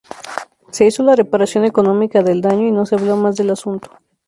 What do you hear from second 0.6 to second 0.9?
Se